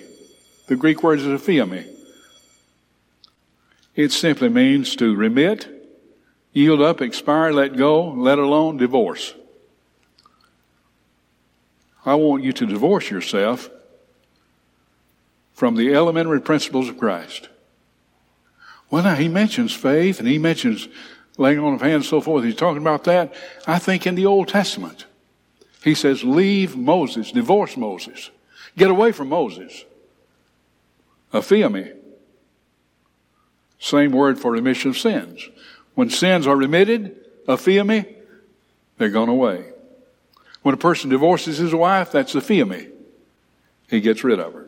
[0.66, 1.86] The Greek word is aphiemi.
[3.94, 5.68] It simply means to remit,
[6.52, 9.34] yield up, expire, let go, let alone, divorce.
[12.04, 13.68] I want you to divorce yourself
[15.54, 17.48] from the elementary principles of Christ.
[18.90, 20.88] Well, now he mentions faith and he mentions
[21.38, 22.44] laying on of hands and so forth.
[22.44, 23.34] He's talking about that.
[23.66, 25.06] I think in the Old Testament,
[25.86, 28.30] he says, leave Moses, divorce Moses,
[28.76, 29.84] get away from Moses.
[31.32, 31.94] Aphiemi.
[33.78, 35.48] Same word for remission of sins.
[35.94, 37.16] When sins are remitted,
[37.46, 38.16] aphiemi,
[38.98, 39.64] they're gone away.
[40.62, 42.90] When a person divorces his wife, that's aphiemi.
[43.88, 44.66] He gets rid of her.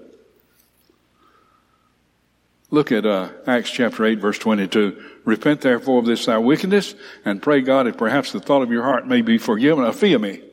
[2.71, 5.03] Look at uh, Acts chapter 8, verse 22.
[5.25, 6.95] Repent therefore of this thy wickedness,
[7.25, 9.85] and pray God if perhaps the thought of your heart may be forgiven.
[9.85, 10.47] Aphiemi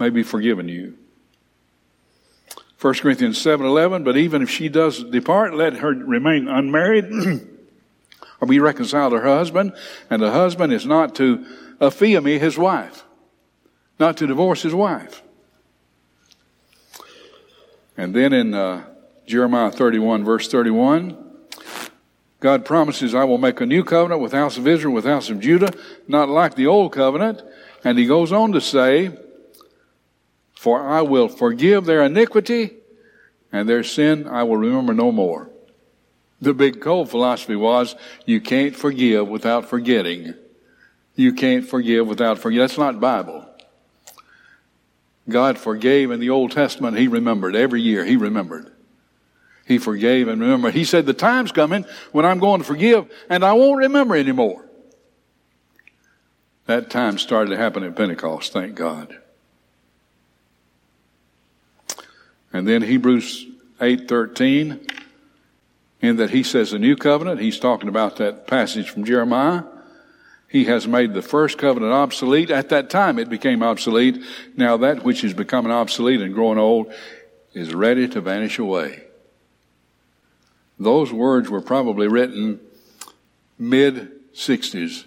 [0.00, 0.96] may be forgiven you.
[2.80, 4.02] 1 Corinthians 7, 11.
[4.02, 7.04] But even if she does depart, let her remain unmarried,
[8.40, 9.74] or be reconciled to her husband,
[10.08, 11.46] and the husband is not to
[11.78, 13.04] aphiemi his wife,
[13.98, 15.22] not to divorce his wife.
[17.98, 18.84] And then in uh,
[19.26, 21.18] Jeremiah 31, verse 31,
[22.40, 25.40] God promises, I will make a new covenant with house of Israel, with house of
[25.40, 25.70] Judah,
[26.08, 27.42] not like the old covenant.
[27.84, 29.10] And he goes on to say,
[30.60, 32.74] For I will forgive their iniquity,
[33.50, 35.48] and their sin I will remember no more.
[36.38, 37.96] The big cold philosophy was,
[38.26, 40.34] you can't forgive without forgetting.
[41.14, 42.60] You can't forgive without forgetting.
[42.60, 43.48] That's not Bible.
[45.30, 46.98] God forgave in the Old Testament.
[46.98, 47.56] He remembered.
[47.56, 48.70] Every year, He remembered.
[49.66, 50.70] He forgave and remember.
[50.70, 54.66] He said, the time's coming when I'm going to forgive and I won't remember anymore.
[56.66, 59.16] That time started to happen at Pentecost, thank God.
[62.52, 63.46] And then Hebrews
[63.80, 64.80] 8:13
[66.02, 69.64] in that he says the new covenant, he's talking about that passage from Jeremiah.
[70.48, 72.50] He has made the first covenant obsolete.
[72.50, 74.22] At that time it became obsolete.
[74.56, 76.92] Now that which is becoming obsolete and growing old
[77.52, 79.04] is ready to vanish away.
[80.78, 82.58] Those words were probably written
[83.58, 85.04] mid 60s,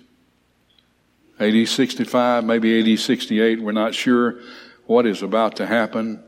[1.40, 3.62] AD 65, maybe AD 68.
[3.62, 4.40] We're not sure
[4.86, 6.24] what is about to happen.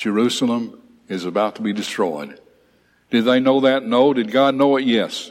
[0.00, 2.40] Jerusalem is about to be destroyed.
[3.10, 3.84] Did they know that?
[3.84, 4.14] No.
[4.14, 4.86] Did God know it?
[4.86, 5.30] Yes.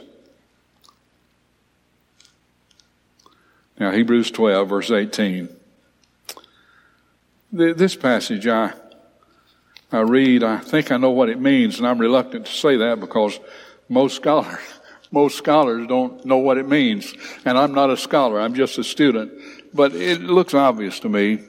[3.80, 5.48] Now, Hebrews 12, verse 18.
[7.50, 8.72] This passage, I
[9.90, 13.00] I read, I think I know what it means, and I'm reluctant to say that
[13.00, 13.40] because
[13.88, 14.60] most scholars,
[15.10, 17.12] most scholars don't know what it means.
[17.44, 19.32] And I'm not a scholar, I'm just a student.
[19.74, 21.40] But it looks obvious to me.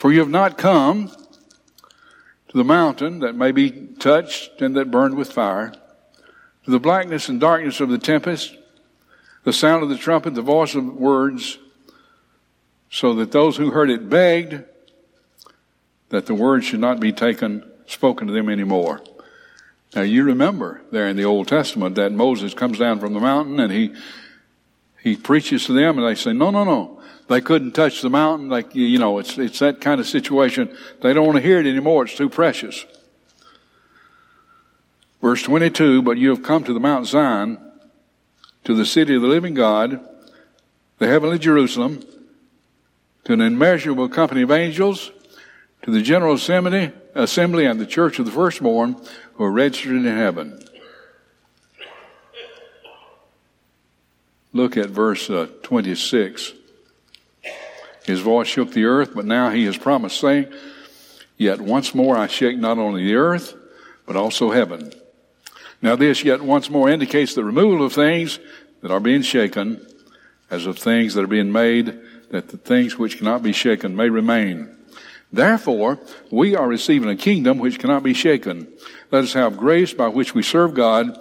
[0.00, 5.14] For you have not come to the mountain that may be touched and that burned
[5.14, 5.74] with fire,
[6.64, 8.56] to the blackness and darkness of the tempest,
[9.44, 11.58] the sound of the trumpet, the voice of words,
[12.88, 14.64] so that those who heard it begged
[16.08, 19.02] that the word should not be taken, spoken to them anymore.
[19.94, 23.60] Now you remember there in the Old Testament that Moses comes down from the mountain
[23.60, 23.94] and he,
[25.02, 27.00] he preaches to them and they say, no, no, no.
[27.28, 28.48] They couldn't touch the mountain.
[28.48, 30.76] Like, you know, it's, it's that kind of situation.
[31.00, 32.04] They don't want to hear it anymore.
[32.04, 32.84] It's too precious.
[35.22, 37.58] Verse 22, but you have come to the Mount Zion,
[38.64, 40.00] to the city of the living God,
[40.98, 42.02] the heavenly Jerusalem,
[43.24, 45.12] to an immeasurable company of angels,
[45.82, 48.96] to the general assembly, assembly and the church of the firstborn
[49.34, 50.62] who are registered in heaven.
[54.52, 56.52] Look at verse uh, 26.
[58.04, 60.52] His voice shook the earth, but now he has promised, saying,
[61.36, 63.54] Yet once more I shake not only the earth,
[64.06, 64.92] but also heaven.
[65.80, 68.38] Now this yet once more indicates the removal of things
[68.82, 69.86] that are being shaken,
[70.50, 71.98] as of things that are being made,
[72.30, 74.76] that the things which cannot be shaken may remain.
[75.32, 78.66] Therefore, we are receiving a kingdom which cannot be shaken.
[79.12, 81.16] Let us have grace by which we serve God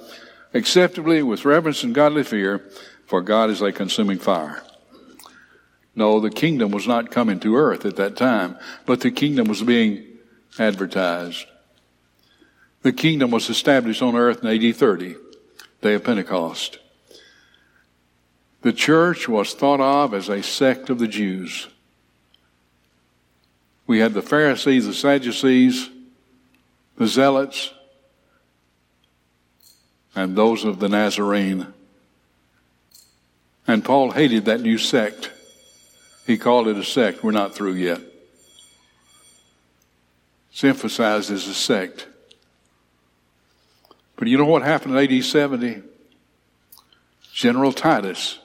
[0.53, 2.65] acceptably with reverence and godly fear,
[3.09, 4.61] for God is a consuming fire.
[5.95, 8.55] No, the kingdom was not coming to earth at that time,
[8.85, 10.05] but the kingdom was being
[10.59, 11.47] advertised.
[12.83, 15.15] The kingdom was established on earth in AD 30,
[15.81, 16.77] day of Pentecost.
[18.61, 21.67] The church was thought of as a sect of the Jews.
[23.87, 25.89] We had the Pharisees, the Sadducees,
[26.97, 27.73] the Zealots,
[30.13, 31.73] and those of the Nazarene.
[33.69, 35.29] And Paul hated that new sect.
[36.25, 37.23] He called it a sect.
[37.23, 38.01] We're not through yet.
[40.51, 42.07] It's emphasized as a sect.
[44.15, 45.83] But you know what happened in AD 70?
[47.31, 48.39] General Titus,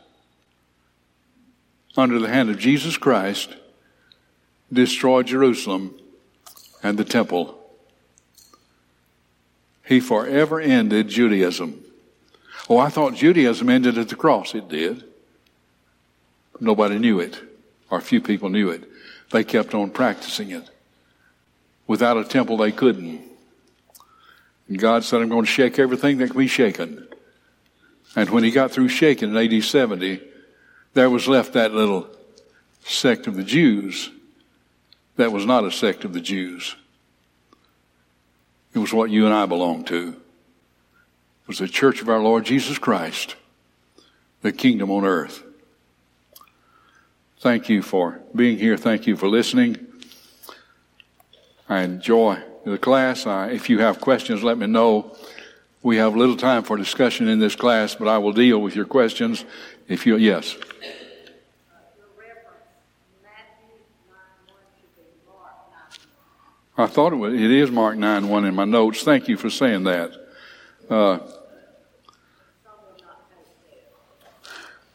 [1.97, 3.57] under the hand of Jesus Christ,
[4.71, 5.99] destroyed Jerusalem
[6.83, 7.59] and the temple.
[9.87, 11.83] He forever ended Judaism.
[12.69, 14.55] Oh, I thought Judaism ended at the cross.
[14.55, 15.03] It did.
[16.61, 17.41] Nobody knew it,
[17.91, 18.85] or few people knew it.
[19.31, 20.69] They kept on practicing it.
[21.87, 23.23] Without a temple, they couldn't.
[24.69, 27.07] And God said, I'm going to shake everything that can be shaken.
[28.17, 30.21] And when he got through shaking in AD 70,
[30.95, 32.09] there was left that little
[32.85, 34.11] sect of the Jews
[35.17, 36.77] that was not a sect of the Jews.
[38.73, 40.09] It was what you and I belong to.
[40.09, 43.37] It was the church of our Lord Jesus Christ,
[44.43, 45.43] the kingdom on earth.
[47.45, 48.79] Thank you for being here.
[48.79, 49.77] Thank you for listening.
[51.69, 53.27] I enjoy the class.
[53.27, 55.15] Uh, if you have questions, let me know.
[55.83, 58.87] We have little time for discussion in this class, but I will deal with your
[58.87, 59.45] questions.
[59.89, 60.57] If you, yes.
[66.79, 69.03] I thought it was, it is Mark 9 1 in my notes.
[69.03, 70.13] Thank you for saying that.
[70.89, 71.19] Uh,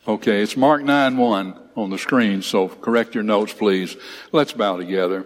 [0.08, 3.96] okay, it's Mark 9 1 on the screen, so correct your notes, please.
[4.32, 5.26] Let's bow together.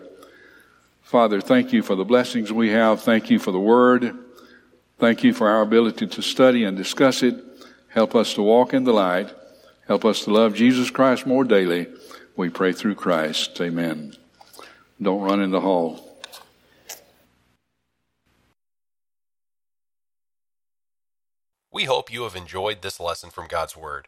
[1.01, 3.01] Father, thank you for the blessings we have.
[3.01, 4.17] Thank you for the word.
[4.99, 7.35] Thank you for our ability to study and discuss it.
[7.89, 9.31] Help us to walk in the light.
[9.87, 11.87] Help us to love Jesus Christ more daily.
[12.35, 13.59] We pray through Christ.
[13.61, 14.15] Amen.
[15.01, 16.13] Don't run in the hall.
[21.71, 24.07] We hope you have enjoyed this lesson from God's Word.